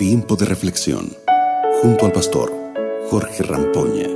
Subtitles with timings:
[0.00, 1.12] Tiempo de reflexión
[1.82, 2.50] junto al pastor
[3.10, 4.08] Jorge Rampoña.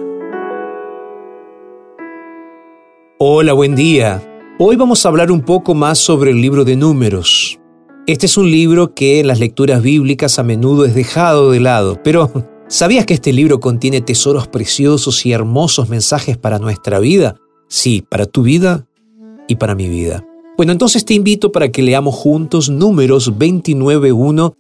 [3.18, 4.46] Hola, buen día.
[4.58, 7.60] Hoy vamos a hablar un poco más sobre el libro de números.
[8.06, 12.00] Este es un libro que en las lecturas bíblicas a menudo es dejado de lado,
[12.02, 12.32] pero
[12.66, 17.36] ¿sabías que este libro contiene tesoros preciosos y hermosos mensajes para nuestra vida?
[17.68, 18.86] Sí, para tu vida
[19.48, 20.24] y para mi vida.
[20.56, 24.54] Bueno, entonces te invito para que leamos juntos números 29.1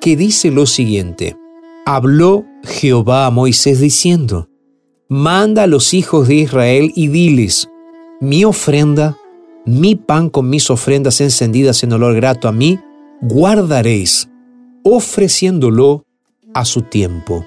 [0.00, 1.36] que dice lo siguiente.
[1.86, 4.48] Habló Jehová a Moisés diciendo,
[5.08, 7.70] Manda a los hijos de Israel y diles,
[8.20, 9.16] mi ofrenda,
[9.64, 12.78] mi pan con mis ofrendas encendidas en olor grato a mí,
[13.22, 14.28] guardaréis,
[14.82, 16.04] ofreciéndolo
[16.52, 17.46] a su tiempo.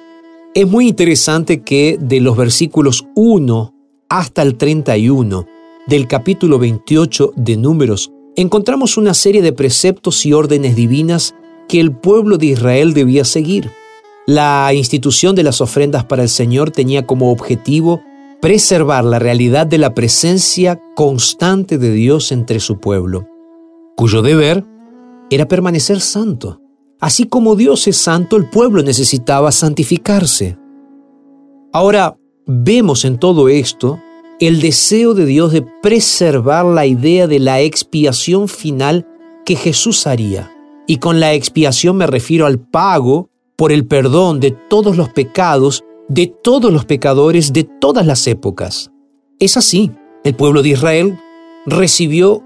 [0.53, 3.73] Es muy interesante que de los versículos 1
[4.09, 5.45] hasta el 31
[5.87, 11.35] del capítulo 28 de Números encontramos una serie de preceptos y órdenes divinas
[11.71, 13.71] que el pueblo de Israel debía seguir.
[14.27, 18.03] La institución de las ofrendas para el Señor tenía como objetivo
[18.41, 23.25] preservar la realidad de la presencia constante de Dios entre su pueblo,
[23.95, 24.65] cuyo deber
[25.29, 26.59] era permanecer santo.
[26.99, 30.57] Así como Dios es santo, el pueblo necesitaba santificarse.
[31.71, 33.97] Ahora, vemos en todo esto
[34.41, 39.07] el deseo de Dios de preservar la idea de la expiación final
[39.45, 40.51] que Jesús haría.
[40.91, 45.85] Y con la expiación me refiero al pago por el perdón de todos los pecados,
[46.09, 48.91] de todos los pecadores de todas las épocas.
[49.39, 49.91] Es así,
[50.25, 51.17] el pueblo de Israel
[51.65, 52.43] recibió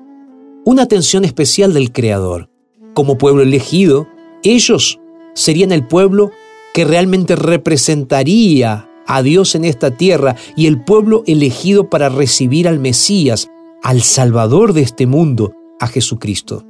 [0.64, 2.52] una atención especial del Creador.
[2.94, 4.08] Como pueblo elegido,
[4.44, 5.00] ellos
[5.34, 6.30] serían el pueblo
[6.76, 12.78] que realmente representaría a Dios en esta tierra y el pueblo elegido para recibir al
[12.78, 13.50] Mesías,
[13.82, 16.64] al Salvador de este mundo, a Jesucristo.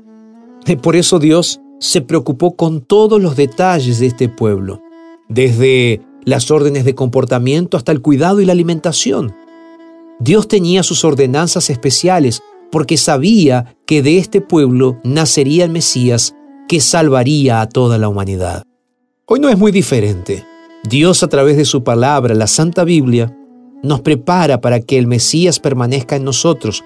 [0.82, 4.82] Por eso Dios se preocupó con todos los detalles de este pueblo,
[5.28, 9.36] desde las órdenes de comportamiento hasta el cuidado y la alimentación.
[10.20, 12.42] Dios tenía sus ordenanzas especiales
[12.72, 16.36] porque sabía que de este pueblo nacería el Mesías
[16.68, 18.64] que salvaría a toda la humanidad.
[19.28, 20.46] Hoy no es muy diferente.
[20.84, 23.36] Dios a través de su palabra, la Santa Biblia,
[23.84, 26.84] nos prepara para que el Mesías permanezca en nosotros,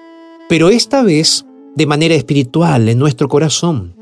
[0.48, 3.99] pero esta vez de manera espiritual en nuestro corazón.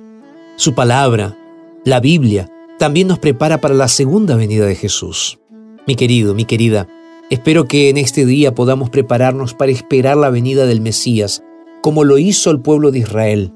[0.58, 1.38] Su palabra,
[1.84, 5.38] la Biblia, también nos prepara para la segunda venida de Jesús.
[5.86, 6.88] Mi querido, mi querida,
[7.30, 11.42] espero que en este día podamos prepararnos para esperar la venida del Mesías,
[11.80, 13.54] como lo hizo el pueblo de Israel.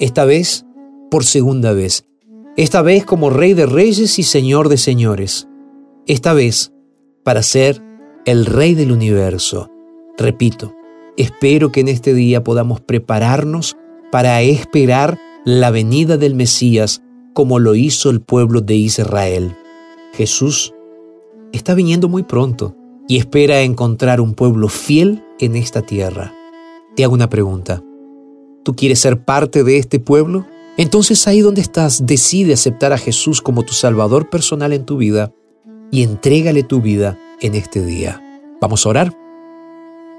[0.00, 0.64] Esta vez,
[1.10, 2.06] por segunda vez.
[2.56, 5.46] Esta vez como Rey de Reyes y Señor de Señores.
[6.06, 6.72] Esta vez
[7.22, 7.80] para ser
[8.24, 9.70] el Rey del universo.
[10.16, 10.74] Repito,
[11.16, 13.76] Espero que en este día podamos prepararnos
[14.10, 17.02] para esperar la venida del Mesías
[17.34, 19.54] como lo hizo el pueblo de Israel.
[20.14, 20.72] Jesús
[21.52, 22.74] está viniendo muy pronto
[23.08, 26.32] y espera encontrar un pueblo fiel en esta tierra.
[26.96, 27.82] Te hago una pregunta.
[28.62, 30.46] ¿Tú quieres ser parte de este pueblo?
[30.78, 35.34] Entonces ahí donde estás, decide aceptar a Jesús como tu Salvador personal en tu vida
[35.90, 38.22] y entrégale tu vida en este día.
[38.62, 39.18] Vamos a orar.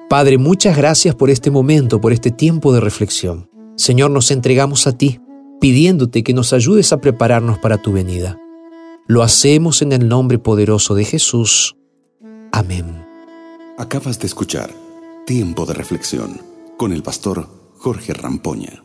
[0.07, 3.54] Padre, muchas gracias por este momento, por este tiempo de reflexión.
[3.75, 5.19] Señor, nos entregamos a ti,
[5.59, 8.39] pidiéndote que nos ayudes a prepararnos para tu venida.
[9.07, 11.75] Lo hacemos en el nombre poderoso de Jesús.
[12.51, 13.05] Amén.
[13.77, 14.71] Acabas de escuchar
[15.25, 16.39] Tiempo de Reflexión
[16.77, 18.84] con el pastor Jorge Rampoña.